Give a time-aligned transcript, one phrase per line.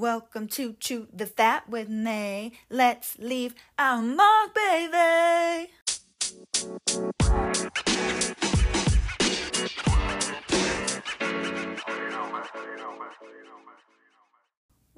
[0.00, 2.52] Welcome to Chew the Fat with Nay.
[2.70, 5.70] Let's leave our mark, baby.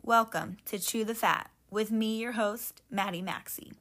[0.00, 3.72] Welcome to Chew the Fat with me, your host, Maddie Maxey.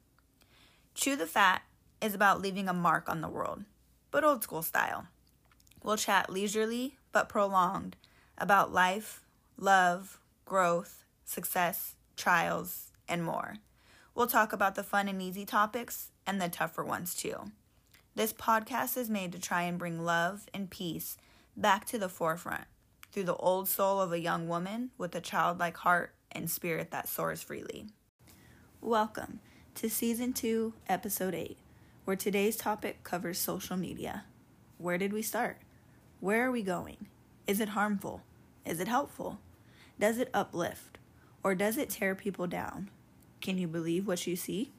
[0.96, 1.62] Chew the Fat
[2.00, 3.62] is about leaving a mark on the world,
[4.10, 5.06] but old school style.
[5.84, 7.94] We'll chat leisurely but prolonged
[8.36, 9.22] about life,
[9.56, 11.01] love, growth,
[11.32, 13.56] success, trials, and more.
[14.14, 17.50] We'll talk about the fun and easy topics and the tougher ones too.
[18.14, 21.16] This podcast is made to try and bring love and peace
[21.56, 22.64] back to the forefront
[23.10, 27.08] through the old soul of a young woman with a childlike heart and spirit that
[27.08, 27.86] soars freely.
[28.82, 29.40] Welcome
[29.76, 31.56] to Season 2, Episode 8,
[32.04, 34.24] where today's topic covers social media.
[34.76, 35.58] Where did we start?
[36.20, 37.06] Where are we going?
[37.46, 38.22] Is it harmful?
[38.66, 39.38] Is it helpful?
[39.98, 40.98] Does it uplift?
[41.44, 42.90] Or does it tear people down?
[43.40, 44.70] Can you believe what you see?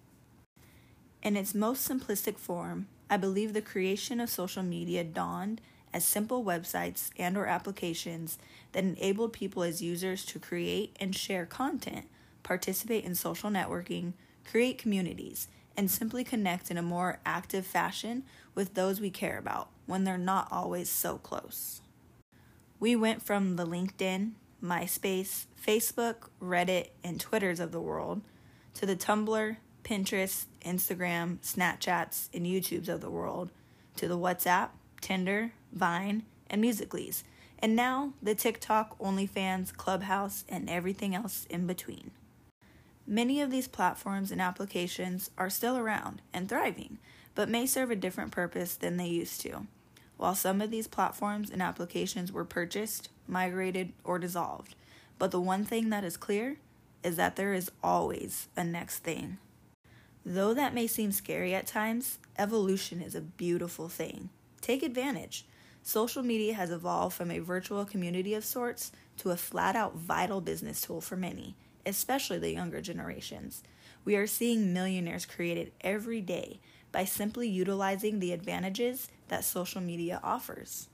[1.22, 5.62] In its most simplistic form, I believe the creation of social media dawned
[5.94, 8.38] as simple websites and or applications
[8.72, 12.06] that enabled people as users to create and share content,
[12.42, 14.14] participate in social networking,
[14.50, 18.24] create communities, and simply connect in a more active fashion
[18.56, 21.82] with those we care about when they're not always so close.
[22.80, 24.32] We went from the LinkedIn,
[24.64, 28.22] MySpace, Facebook, Reddit, and Twitters of the world
[28.76, 33.50] to the Tumblr, Pinterest, Instagram, Snapchats, and YouTubes of the world
[33.98, 34.70] to the WhatsApp,
[35.02, 37.24] Tinder, Vine, and Musicallys,
[37.60, 42.12] and now the TikTok, OnlyFans, Clubhouse, and everything else in between.
[43.06, 47.00] Many of these platforms and applications are still around and thriving,
[47.36, 49.68] but may serve a different purpose than they used to.
[50.18, 54.76] While some of these platforms and applications were purchased, migrated, or dissolved,
[55.20, 56.58] but the one thing that is clear
[57.04, 59.38] is that there is always a next thing.
[60.26, 64.30] Though that may seem scary at times, evolution is a beautiful thing.
[64.62, 65.46] Take advantage.
[65.82, 70.40] Social media has evolved from a virtual community of sorts to a flat out vital
[70.40, 73.64] business tool for many, especially the younger generations.
[74.06, 76.62] We are seeing millionaires created every day
[76.94, 80.88] by simply utilizing the advantages that social media offers.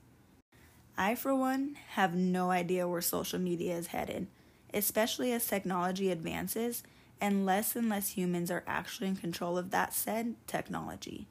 [0.98, 4.28] I, for one, have no idea where social media is headed,
[4.74, 6.82] especially as technology advances
[7.22, 11.28] and less and less humans are actually in control of that said technology.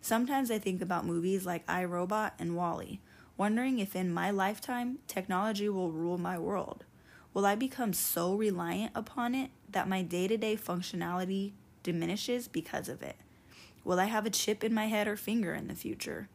[0.00, 3.00] Sometimes I think about movies like I Robot and WALL-E,
[3.36, 6.84] wondering if in my lifetime technology will rule my world.
[7.34, 11.52] Will I become so reliant upon it that my day to day functionality
[11.82, 13.16] diminishes because of it?
[13.84, 16.28] Will I have a chip in my head or finger in the future?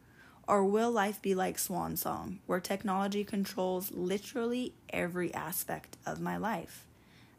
[0.46, 6.36] Or will life be like Swan Song, where technology controls literally every aspect of my
[6.36, 6.86] life?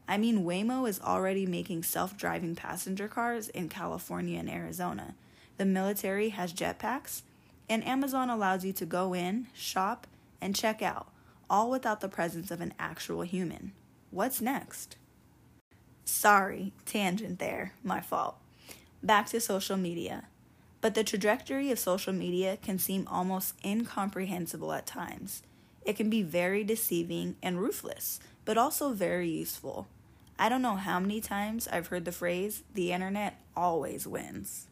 [0.08, 5.14] I mean, Waymo is already making self driving passenger cars in California and Arizona.
[5.58, 7.22] The military has jetpacks,
[7.68, 10.08] and Amazon allows you to go in, shop,
[10.42, 11.08] and check out,
[11.50, 13.74] all without the presence of an actual human.
[14.10, 14.96] What's next?
[16.06, 18.38] Sorry, tangent there, my fault
[19.02, 20.26] back to social media.
[20.82, 25.44] But the trajectory of social media can seem almost incomprehensible at times.
[25.86, 29.88] It can be very deceiving and ruthless, but also very useful.
[30.38, 34.68] I don't know how many times I've heard the phrase, the internet always wins.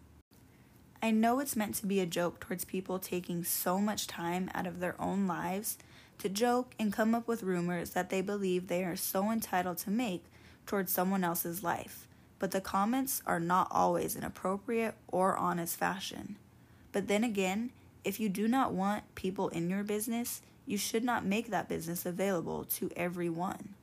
[1.01, 4.65] I know it's meant to be a joke towards people taking so much time out
[4.65, 5.77] of their own lives
[6.19, 9.91] to joke and come up with rumors that they believe they are so entitled to
[9.91, 10.23] make
[10.65, 12.07] towards someone else's life
[12.40, 16.38] but the comments are not always in appropriate or honest fashion.
[16.92, 17.72] But then again,
[18.03, 22.06] if you do not want people in your business, you should not make that business
[22.06, 23.75] available to everyone.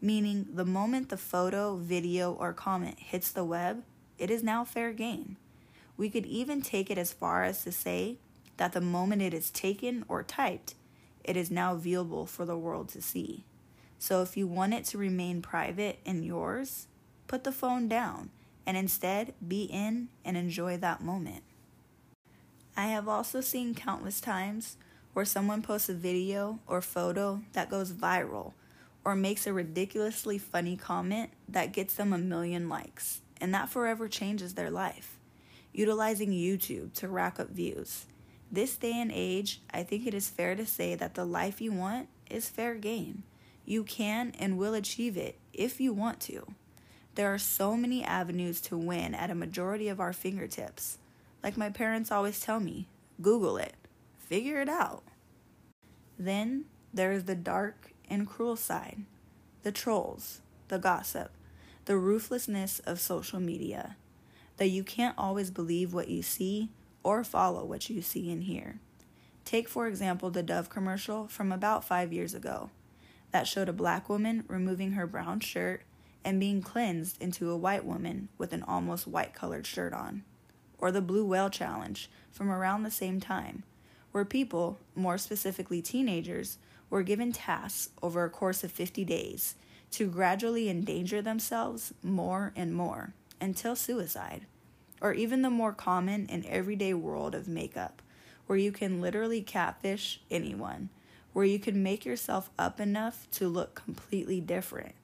[0.00, 3.82] Meaning, the moment the photo, video, or comment hits the web,
[4.18, 5.36] it is now fair game.
[5.96, 8.16] We could even take it as far as to say
[8.56, 10.74] that the moment it is taken or typed,
[11.24, 13.44] it is now viewable for the world to see.
[13.98, 16.86] So if you want it to remain private and yours,
[17.30, 18.28] put the phone down
[18.66, 21.44] and instead be in and enjoy that moment.
[22.76, 24.76] I have also seen countless times
[25.12, 28.54] where someone posts a video or photo that goes viral
[29.04, 34.08] or makes a ridiculously funny comment that gets them a million likes, and that forever
[34.08, 35.16] changes their life.
[35.72, 38.06] Utilizing YouTube to rack up views.
[38.50, 41.70] This day and age, I think it is fair to say that the life you
[41.70, 43.22] want is fair game.
[43.64, 46.44] You can and will achieve it if you want to.
[47.16, 50.98] There are so many avenues to win at a majority of our fingertips.
[51.42, 52.86] Like my parents always tell me
[53.20, 53.74] Google it,
[54.18, 55.02] figure it out.
[56.18, 59.04] Then there is the dark and cruel side
[59.62, 61.32] the trolls, the gossip,
[61.84, 63.96] the ruthlessness of social media,
[64.56, 66.70] that you can't always believe what you see
[67.02, 68.78] or follow what you see and hear.
[69.44, 72.70] Take, for example, the Dove commercial from about five years ago
[73.32, 75.82] that showed a black woman removing her brown shirt
[76.24, 80.22] and being cleansed into a white woman with an almost white colored shirt on.
[80.78, 83.64] Or the Blue Whale Challenge from around the same time,
[84.12, 86.58] where people, more specifically teenagers,
[86.88, 89.54] were given tasks over a course of 50 days
[89.92, 94.46] to gradually endanger themselves more and more until suicide.
[95.00, 98.02] Or even the more common and everyday world of makeup,
[98.46, 100.90] where you can literally catfish anyone,
[101.32, 104.94] where you can make yourself up enough to look completely different.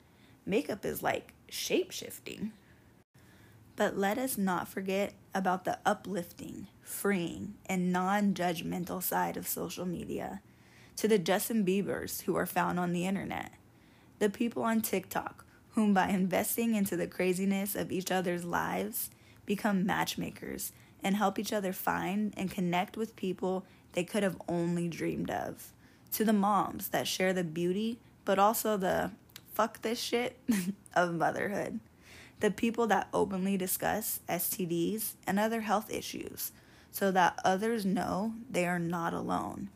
[0.46, 2.52] Makeup is like shape shifting.
[3.75, 9.84] But let us not forget about the uplifting, freeing, and non judgmental side of social
[9.84, 10.40] media.
[10.96, 13.52] To the Justin Biebers who are found on the internet,
[14.19, 15.44] the people on TikTok
[15.76, 19.10] whom, by investing into the craziness of each other's lives,
[19.44, 20.72] become matchmakers
[21.02, 25.72] and help each other find and connect with people they could have only dreamed of.
[26.12, 29.10] To the moms that share the beauty, but also the
[29.56, 30.38] fuck this shit
[30.94, 31.81] of motherhood
[32.41, 36.53] the people that openly discuss STDs and other health issues
[36.91, 39.70] so that others know they are not alone.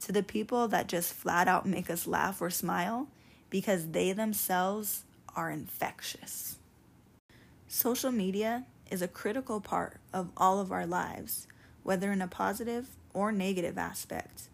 [0.00, 3.08] To the people that just flat out make us laugh or smile
[3.50, 5.04] because they themselves
[5.34, 6.56] are infectious.
[7.68, 11.46] Social media is a critical part of all of our lives,
[11.82, 14.48] whether in a positive or negative aspect.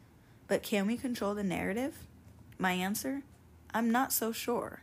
[0.49, 1.95] But can we control the narrative?
[2.59, 3.23] My answer?
[3.75, 4.83] I'm not so sure.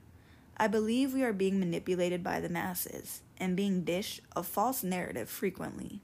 [0.58, 5.30] I believe we are being manipulated by the masses and being dished a false narrative
[5.30, 6.02] frequently.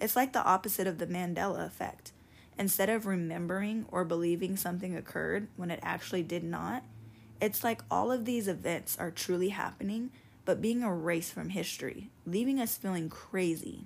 [0.00, 2.12] It's like the opposite of the Mandela effect.
[2.58, 6.82] Instead of remembering or believing something occurred when it actually did not,
[7.40, 10.10] it's like all of these events are truly happening
[10.48, 13.84] but being erased from history, leaving us feeling crazy.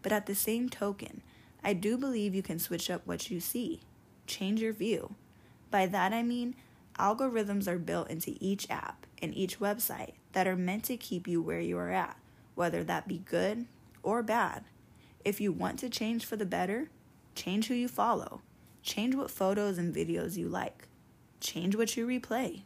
[0.00, 1.20] But at the same token,
[1.62, 3.82] I do believe you can switch up what you see,
[4.26, 5.14] change your view.
[5.70, 6.56] By that I mean,
[7.00, 11.40] algorithms are built into each app and each website that are meant to keep you
[11.40, 12.16] where you are at,
[12.54, 13.66] whether that be good
[14.02, 14.64] or bad.
[15.24, 16.90] If you want to change for the better,
[17.34, 18.42] change who you follow,
[18.82, 20.88] change what photos and videos you like,
[21.40, 22.62] change what you replay.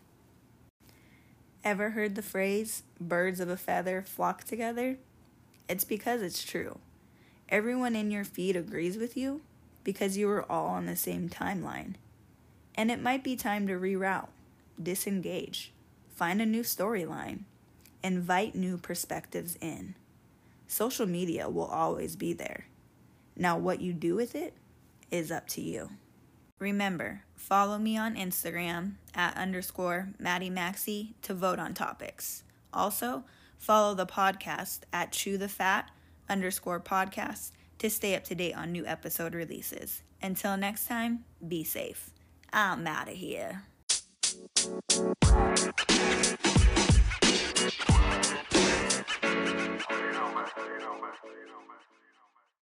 [1.63, 4.99] Ever heard the phrase, birds of a feather flock together?
[5.69, 6.79] It's because it's true.
[7.49, 9.41] Everyone in your feed agrees with you
[9.83, 11.95] because you are all on the same timeline.
[12.75, 14.29] And it might be time to reroute,
[14.83, 15.73] disengage,
[16.15, 17.41] Find a new storyline.
[18.05, 19.97] Invite new perspectives in.
[20.69, 22.67] Social media will always be there.
[23.37, 24.55] Now, what you do with it
[25.11, 25.91] is up to you.
[26.61, 32.45] Remember, follow me on Instagram at underscore Maddie Maxey to vote on topics.
[32.73, 33.25] Also,
[33.59, 35.91] follow the podcast at Chew the Fat
[36.29, 40.03] underscore podcast to stay up to date on new episode releases.
[40.23, 42.14] Until next time, be safe.
[42.57, 43.63] I'm out of here.
[49.91, 50.47] You know, man.
[50.55, 51.74] You know, man.